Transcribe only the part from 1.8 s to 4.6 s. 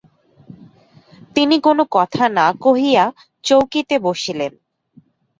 কথা না কহিয়া চৌকিতে বসিলেন।